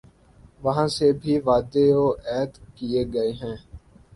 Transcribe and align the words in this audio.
وہاں 0.63 0.87
سے 0.87 1.07
بھی 1.11 1.33
وعدے 1.45 1.85
وعید 1.93 2.51
کیے 2.75 3.01
گئے 3.13 3.31
ہیں۔ 3.41 3.57